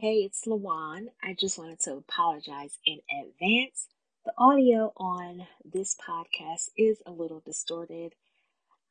[0.00, 1.08] Hey, it's Lawan.
[1.24, 3.88] I just wanted to apologize in advance.
[4.24, 8.14] The audio on this podcast is a little distorted.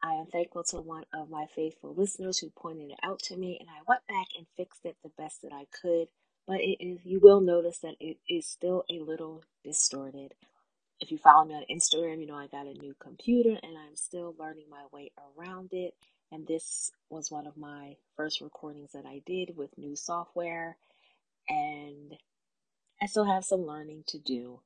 [0.03, 3.55] I am thankful to one of my faithful listeners who pointed it out to me,
[3.57, 6.09] and I went back and fixed it the best that I could.
[6.45, 10.33] But it is, you will notice that it is still a little distorted.
[10.99, 13.95] If you follow me on Instagram, you know I got a new computer and I'm
[13.95, 15.93] still learning my way around it.
[16.33, 20.75] And this was one of my first recordings that I did with new software
[21.49, 22.13] and
[23.01, 24.61] I still have some learning to do.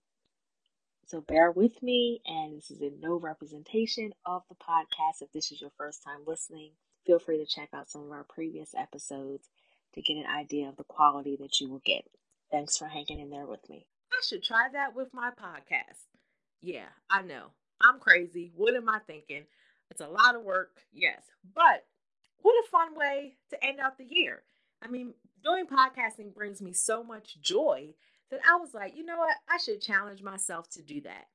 [1.08, 5.22] So bear with me, and this is in no representation of the podcast.
[5.22, 6.72] If this is your first time listening,
[7.06, 9.50] feel free to check out some of our previous episodes
[9.94, 12.06] to get an idea of the quality that you will get.
[12.50, 13.88] Thanks for hanging in there with me.
[14.14, 16.06] I should try that with my podcast.
[16.62, 17.48] Yeah, I know.
[17.82, 18.52] I'm crazy.
[18.56, 19.44] What am I thinking?
[19.90, 21.22] It's a lot of work, yes.
[21.54, 21.86] But
[22.42, 24.44] what a fun way to end out the year.
[24.82, 25.14] I mean,
[25.44, 27.90] doing podcasting brings me so much joy
[28.30, 29.36] that I was like, you know what?
[29.50, 31.26] I should challenge myself to do that.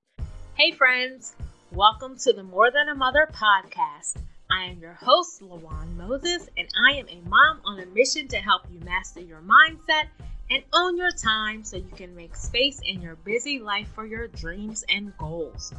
[0.55, 1.35] Hey, friends.
[1.73, 4.19] Welcome to the More Than a Mother podcast.
[4.49, 8.37] I am your host, Lawan Moses, and I am a mom on a mission to
[8.37, 10.07] help you master your mindset
[10.51, 14.29] and own your time so you can make space in your busy life for your
[14.29, 15.75] dreams and goals.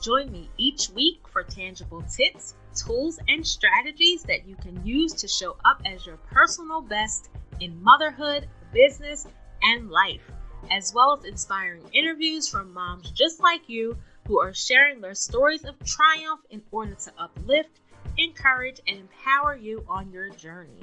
[0.00, 5.26] Join me each week for tangible tips, tools, and strategies that you can use to
[5.26, 9.26] show up as your personal best in motherhood, business,
[9.62, 10.22] and life,
[10.70, 15.64] as well as inspiring interviews from moms just like you who are sharing their stories
[15.64, 17.80] of triumph in order to uplift,
[18.18, 20.80] encourage, and empower you on your journey.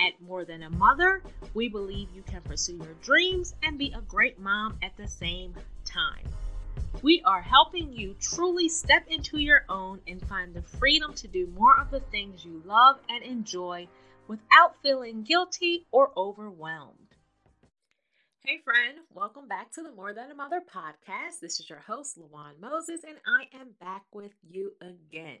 [0.00, 1.22] At More Than a Mother,
[1.52, 5.54] we believe you can pursue your dreams and be a great mom at the same
[5.84, 6.24] time.
[7.02, 11.46] We are helping you truly step into your own and find the freedom to do
[11.48, 13.86] more of the things you love and enjoy
[14.28, 16.98] without feeling guilty or overwhelmed.
[18.44, 21.40] Hey, friend, welcome back to the More Than a Mother podcast.
[21.40, 25.38] This is your host, Lawan Moses, and I am back with you again.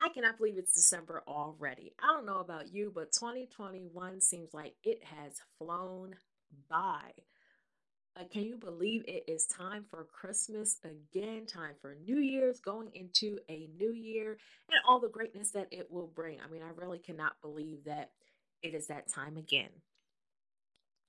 [0.00, 1.92] I cannot believe it's December already.
[2.02, 6.14] I don't know about you, but 2021 seems like it has flown
[6.70, 7.10] by.
[8.18, 11.46] Uh, can you believe it is time for Christmas again?
[11.46, 14.38] Time for New Year's, going into a new year,
[14.70, 16.38] and all the greatness that it will bring.
[16.40, 18.10] I mean, I really cannot believe that
[18.62, 19.68] it is that time again.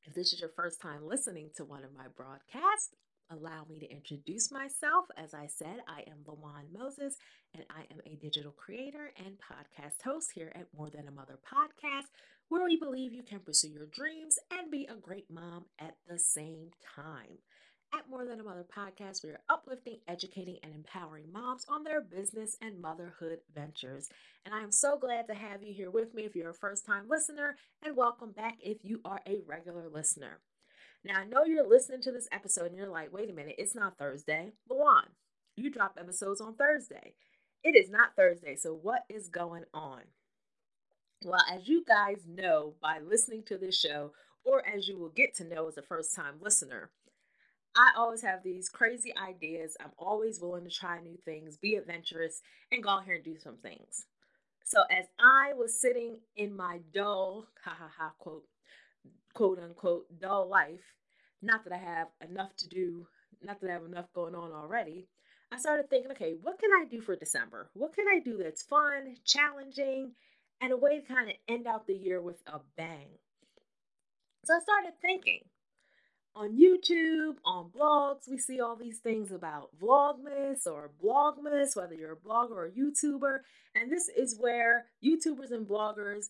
[0.04, 2.94] If this is your first time listening to one of my broadcasts,
[3.32, 5.06] allow me to introduce myself.
[5.18, 7.16] As I said, I am Lawan Moses,
[7.56, 11.40] and I am a digital creator and podcast host here at More Than a Mother
[11.44, 12.10] podcast,
[12.50, 16.18] where we believe you can pursue your dreams and be a great mom at the
[16.18, 17.38] same time.
[17.94, 22.02] At More Than a Mother podcast, we are uplifting, educating, and empowering moms on their
[22.02, 24.10] business and motherhood ventures.
[24.46, 26.86] And I am so glad to have you here with me if you're a first
[26.88, 30.40] time listener, and welcome back if you are a regular listener.
[31.04, 33.76] Now, I know you're listening to this episode and you're like, wait a minute, it's
[33.76, 34.54] not Thursday.
[34.70, 35.06] Lawan,
[35.56, 37.14] you drop episodes on Thursday.
[37.64, 40.02] It is not Thursday, so what is going on?
[41.26, 44.14] Well, as you guys know by listening to this show,
[44.46, 46.92] or as you will get to know as a first time listener,
[47.76, 49.76] I always have these crazy ideas.
[49.82, 52.42] I'm always willing to try new things, be adventurous,
[52.72, 54.06] and go out here and do some things.
[54.64, 58.46] So, as I was sitting in my dull, ha ha ha, quote,
[59.34, 60.96] quote unquote, dull life,
[61.42, 63.08] not that I have enough to do,
[63.44, 65.10] not that I have enough going on already,
[65.52, 67.70] I started thinking, okay, what can I do for December?
[67.74, 70.14] What can I do that's fun, challenging,
[70.62, 73.10] and a way to kind of end out the year with a bang.
[74.46, 75.42] So I started thinking
[76.36, 82.14] on YouTube, on blogs, we see all these things about Vlogmas or Blogmas, whether you're
[82.14, 83.40] a blogger or a YouTuber.
[83.76, 86.28] And this is where YouTubers and bloggers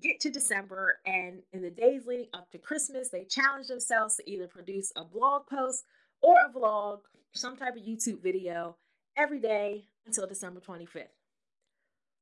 [0.00, 4.30] get to December and in the days leading up to Christmas, they challenge themselves to
[4.30, 5.84] either produce a blog post
[6.20, 7.00] or a vlog,
[7.32, 8.76] some type of YouTube video
[9.16, 11.06] every day until December 25th.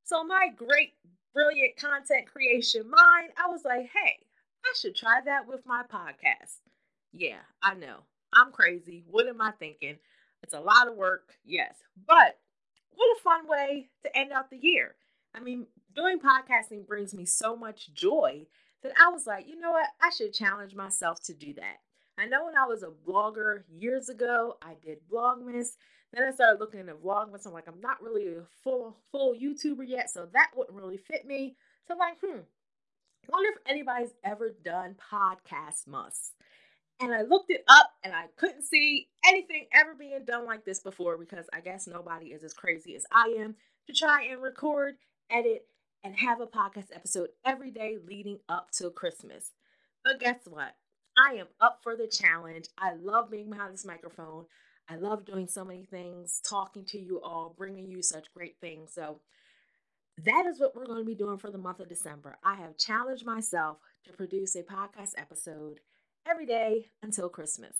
[0.04, 0.94] So, my great
[1.36, 4.16] brilliant content creation mind, I was like, hey,
[4.64, 6.60] I should try that with my podcast.
[7.12, 7.98] Yeah, I know.
[8.32, 9.04] I'm crazy.
[9.06, 9.98] What am I thinking?
[10.42, 11.74] It's a lot of work, yes.
[12.06, 12.38] But
[12.94, 14.94] what a fun way to end out the year.
[15.34, 18.46] I mean, doing podcasting brings me so much joy
[18.82, 19.88] that I was like, you know what?
[20.00, 21.80] I should challenge myself to do that.
[22.18, 25.76] I know when I was a blogger years ago, I did Blogmas.
[26.12, 27.46] Then I started looking into Vlogmas.
[27.46, 31.26] I'm like, I'm not really a full full YouTuber yet, so that wouldn't really fit
[31.26, 31.56] me.
[31.86, 36.30] So I'm like, hmm, I wonder if anybody's ever done Podcastmas.
[37.00, 40.80] And I looked it up and I couldn't see anything ever being done like this
[40.80, 43.56] before because I guess nobody is as crazy as I am
[43.86, 44.96] to try and record,
[45.30, 45.66] edit,
[46.02, 49.52] and have a podcast episode every day leading up to Christmas.
[50.04, 50.74] But guess what?
[51.18, 52.68] I am up for the challenge.
[52.78, 54.46] I love being behind this microphone.
[54.88, 58.92] I love doing so many things, talking to you all, bringing you such great things.
[58.94, 59.20] So,
[60.24, 62.38] that is what we're going to be doing for the month of December.
[62.42, 65.80] I have challenged myself to produce a podcast episode
[66.26, 67.76] every day until Christmas.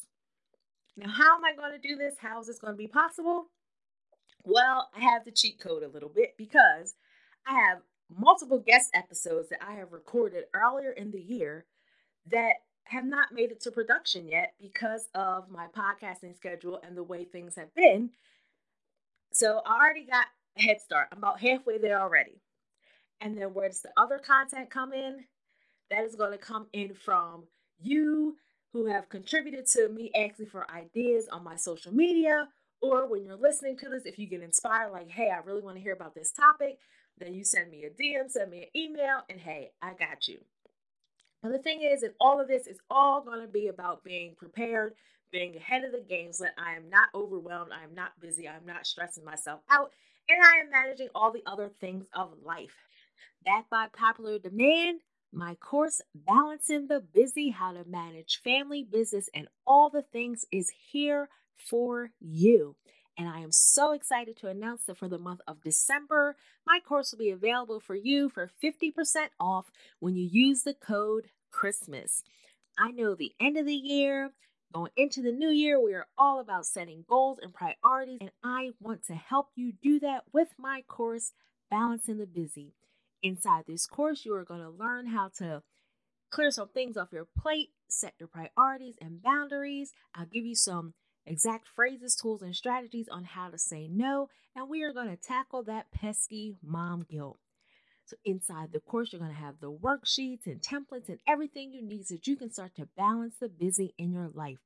[0.97, 2.17] Now, how am I going to do this?
[2.19, 3.47] How is this going to be possible?
[4.45, 6.95] Well, I have the cheat code a little bit because
[7.47, 7.79] I have
[8.15, 11.67] multiple guest episodes that I have recorded earlier in the year
[12.31, 12.55] that
[12.89, 17.25] have not made it to production yet because of my podcasting schedule and the way
[17.25, 18.11] things have been.
[19.33, 21.09] So I already got a head start.
[21.13, 22.41] I'm about halfway there already.
[23.21, 25.25] And then where does the other content come in?
[25.91, 27.45] That is going to come in from
[27.81, 28.37] you
[28.73, 32.49] who have contributed to me asking for ideas on my social media,
[32.83, 35.77] or when you're listening to this, if you get inspired, like, hey, I really want
[35.77, 36.79] to hear about this topic,
[37.19, 40.39] then you send me a DM, send me an email, and hey, I got you.
[41.43, 44.35] And the thing is, in all of this, is all going to be about being
[44.37, 44.95] prepared,
[45.31, 48.49] being ahead of the game so that I am not overwhelmed, I am not busy,
[48.49, 49.93] I'm not stressing myself out,
[50.29, 52.75] and I am managing all the other things of life.
[53.45, 55.01] That by popular demand,
[55.33, 60.73] my course, Balancing the Busy How to Manage Family, Business, and All the Things, is
[60.91, 62.75] here for you.
[63.19, 66.37] And I am so excited to announce that for the month of December,
[66.67, 68.93] my course will be available for you for 50%
[69.41, 69.71] off
[70.01, 72.23] when you use the code Christmas.
[72.79, 74.33] I know the end of the year,
[74.73, 78.73] going into the new year, we are all about setting goals and priorities, and I
[78.81, 81.33] want to help you do that with my course,
[81.71, 82.75] Balancing the Busy.
[83.23, 85.63] Inside this course, you are going to learn how to
[86.31, 89.95] clear some things off your plate, set your priorities and boundaries.
[90.15, 90.93] I'll give you some
[91.27, 95.17] exact phrases, tools, and strategies on how to say no, and we are going to
[95.17, 97.39] tackle that pesky mom guilt.
[98.07, 101.83] So, inside the course, you're going to have the worksheets and templates and everything you
[101.83, 104.61] need so that you can start to balance the busy in your life.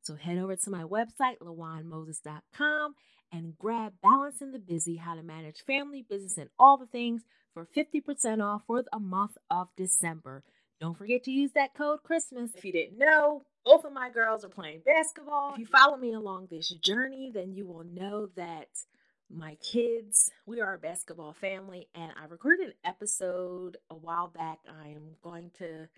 [0.00, 2.94] So, head over to my website, lawanmoses.com,
[3.32, 7.22] and grab Balancing the Busy How to Manage Family, Business, and All the Things
[7.52, 10.44] for 50% off for the month of December.
[10.80, 12.50] Don't forget to use that code Christmas.
[12.54, 15.52] If you didn't know, both of my girls are playing basketball.
[15.52, 15.76] If you mm-hmm.
[15.76, 18.68] follow me along this journey, then you will know that
[19.30, 24.58] my kids, we are a basketball family, and I recorded an episode a while back.
[24.68, 25.88] I am going to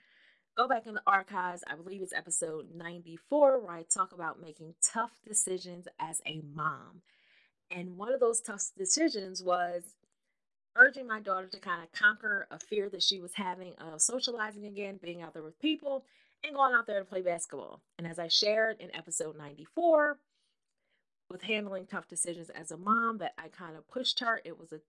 [0.57, 1.65] go back in the archives.
[1.67, 7.03] I believe it's episode 94, where I talk about making tough decisions as a mom.
[7.71, 9.83] And one of those tough decisions was
[10.77, 14.67] urging my daughter to kind of conquer a fear that she was having of socializing
[14.67, 16.05] again, being out there with people,
[16.47, 17.83] and going out there to play basketball.
[17.99, 20.19] And as I shared in episode 94,
[21.29, 24.41] with handling tough decisions as a mom, that I kind of pushed her.
[24.45, 24.81] It was a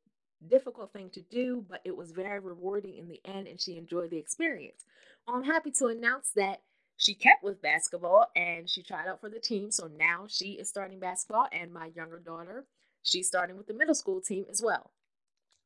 [0.47, 4.11] difficult thing to do, but it was very rewarding in the end, and she enjoyed
[4.11, 4.85] the experience.
[5.27, 6.61] Well, I'm happy to announce that
[6.95, 9.69] she kept with basketball and she tried out for the team.
[9.69, 12.65] So now she is starting basketball, and my younger daughter,
[13.03, 14.91] she's starting with the middle school team as well.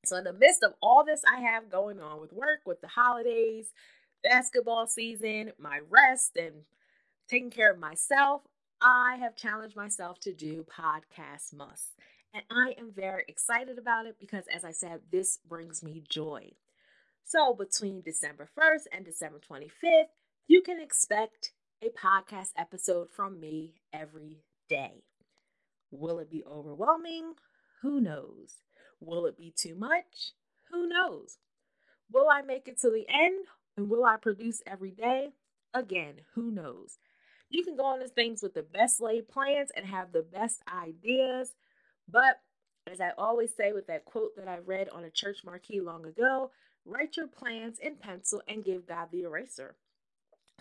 [0.03, 2.88] So, in the midst of all this I have going on with work, with the
[2.88, 3.71] holidays,
[4.23, 6.63] basketball season, my rest, and
[7.27, 8.41] taking care of myself,
[8.81, 11.89] I have challenged myself to do Podcastmas.
[12.33, 16.51] And I am very excited about it because, as I said, this brings me joy.
[17.23, 20.09] So, between December 1st and December 25th,
[20.47, 21.51] you can expect
[21.81, 24.38] a podcast episode from me every
[24.69, 25.03] day.
[25.91, 27.34] Will it be overwhelming?
[27.81, 28.55] Who knows?
[29.00, 30.31] Will it be too much?
[30.72, 31.38] Who knows?
[32.12, 33.46] Will I make it to the end?
[33.78, 35.30] And will I produce every day?
[35.74, 36.98] Again, who knows?
[37.50, 40.62] You can go on these things with the best laid plans and have the best
[40.68, 41.54] ideas.
[42.10, 42.40] But
[42.92, 46.06] as I always say with that quote that I read on a church marquee long
[46.06, 46.51] ago,
[46.86, 49.75] write your plans in pencil and give God the eraser.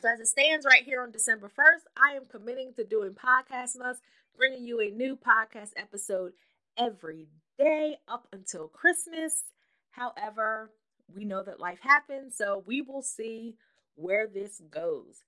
[0.00, 3.96] So, as it stands right here on December 1st, I am committing to doing Podcastmas,
[4.36, 6.32] bringing you a new podcast episode
[6.76, 9.44] every day up until Christmas.
[9.90, 10.70] However,
[11.14, 13.56] we know that life happens, so we will see
[13.94, 15.24] where this goes.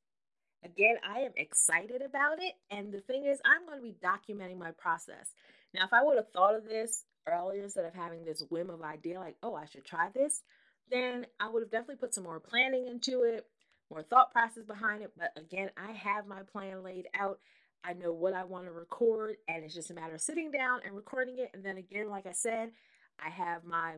[0.65, 2.55] Again, I am excited about it.
[2.71, 5.31] And the thing is, I'm going to be documenting my process.
[5.75, 8.83] Now, if I would have thought of this earlier instead of having this whim of
[8.83, 10.43] idea, like, oh, I should try this,
[10.91, 13.47] then I would have definitely put some more planning into it,
[13.91, 15.13] more thought process behind it.
[15.19, 17.41] But again, I have my plan laid out.
[17.85, 20.81] I know what I want to record, and it's just a matter of sitting down
[20.85, 21.51] and recording it.
[21.53, 22.71] And then again, like I said,
[23.19, 23.95] I have my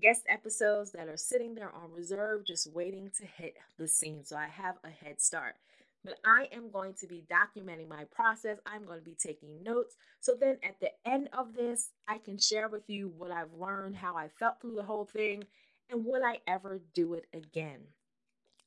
[0.00, 4.24] guest episodes that are sitting there on reserve, just waiting to hit the scene.
[4.24, 5.54] So I have a head start.
[6.04, 8.58] But I am going to be documenting my process.
[8.66, 9.96] I'm going to be taking notes.
[10.20, 13.96] So then at the end of this, I can share with you what I've learned,
[13.96, 15.44] how I felt through the whole thing,
[15.90, 17.80] And would I ever do it again?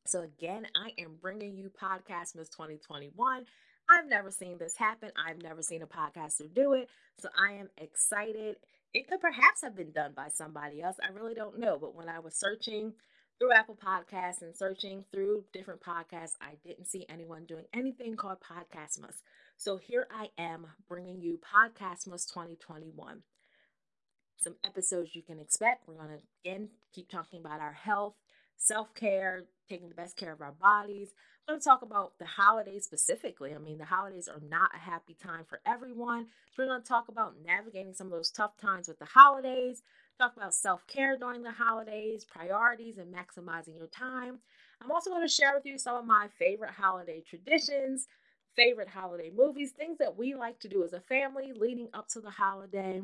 [0.06, 3.46] So, again, I am bringing you Podcastmas 2021.
[3.90, 5.12] I've never seen this happen.
[5.18, 6.90] I've never seen a podcaster do it.
[7.20, 8.58] So, I am excited.
[8.94, 10.98] It could perhaps have been done by somebody else.
[11.04, 11.78] I really don't know.
[11.80, 12.94] But when I was searching
[13.40, 18.38] through Apple Podcasts and searching through different podcasts, I didn't see anyone doing anything called
[18.40, 19.22] Podcastmas.
[19.58, 23.22] So here I am bringing you Podcastmas 2021.
[24.40, 25.88] Some episodes you can expect.
[25.88, 28.16] We're going to again keep talking about our health,
[28.58, 31.14] self care, taking the best care of our bodies.
[31.48, 33.56] I'm going to talk about the holidays specifically.
[33.56, 36.26] I mean, the holidays are not a happy time for everyone.
[36.54, 39.82] So, we're going to talk about navigating some of those tough times with the holidays,
[40.20, 44.40] talk about self care during the holidays, priorities, and maximizing your time.
[44.82, 48.08] I'm also going to share with you some of my favorite holiday traditions,
[48.56, 52.20] favorite holiday movies, things that we like to do as a family leading up to
[52.22, 53.02] the holiday.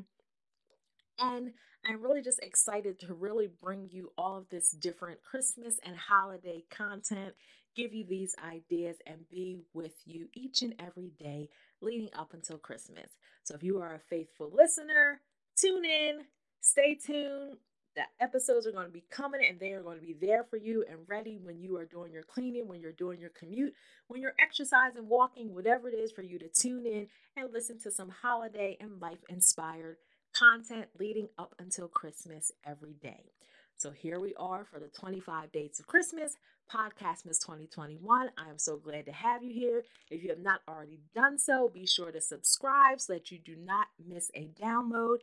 [1.19, 1.53] And
[1.85, 6.63] I'm really just excited to really bring you all of this different Christmas and holiday
[6.69, 7.33] content,
[7.75, 11.49] give you these ideas, and be with you each and every day
[11.81, 13.11] leading up until Christmas.
[13.43, 15.19] So if you are a faithful listener,
[15.57, 16.21] tune in,
[16.61, 17.57] stay tuned.
[17.95, 20.57] The episodes are going to be coming and they are going to be there for
[20.57, 23.75] you and ready when you are doing your cleaning, when you're doing your commute,
[24.07, 27.05] when you're exercising, walking, whatever it is for you to tune in
[27.37, 29.97] and listen to some holiday and life inspired
[30.33, 33.31] content leading up until Christmas every day.
[33.75, 36.35] So here we are for the 25 Dates of Christmas
[36.71, 38.29] Podcastmas 2021.
[38.37, 39.83] I am so glad to have you here.
[40.09, 43.55] If you have not already done so, be sure to subscribe so that you do
[43.55, 45.17] not miss a download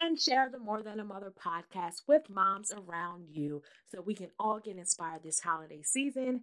[0.00, 4.30] and share the More Than a Mother podcast with moms around you so we can
[4.38, 6.42] all get inspired this holiday season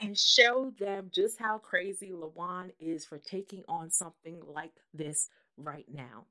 [0.00, 5.86] and show them just how crazy Lawan is for taking on something like this right
[5.92, 6.26] now.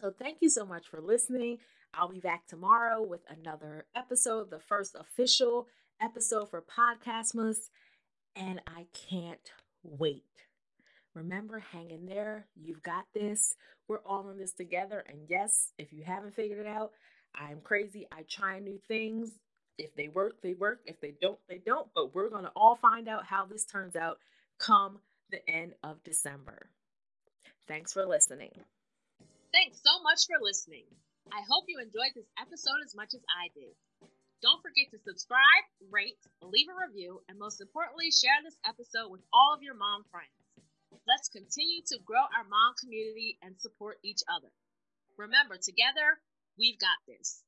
[0.00, 1.58] So, thank you so much for listening.
[1.92, 5.66] I'll be back tomorrow with another episode, the first official
[6.00, 7.70] episode for Podcastmas,
[8.36, 9.50] and I can't
[9.82, 10.22] wait.
[11.14, 12.46] Remember, hang in there.
[12.54, 13.56] You've got this.
[13.88, 15.02] We're all in this together.
[15.08, 16.92] And yes, if you haven't figured it out,
[17.34, 18.06] I'm crazy.
[18.12, 19.32] I try new things.
[19.78, 20.80] If they work, they work.
[20.86, 21.88] If they don't, they don't.
[21.92, 24.18] But we're going to all find out how this turns out
[24.60, 25.00] come
[25.30, 26.70] the end of December.
[27.66, 28.52] Thanks for listening.
[29.52, 30.84] Thanks so much for listening.
[31.32, 33.72] I hope you enjoyed this episode as much as I did.
[34.44, 39.24] Don't forget to subscribe, rate, leave a review, and most importantly, share this episode with
[39.32, 40.36] all of your mom friends.
[41.08, 44.52] Let's continue to grow our mom community and support each other.
[45.16, 46.20] Remember, together,
[46.60, 47.42] we've got this.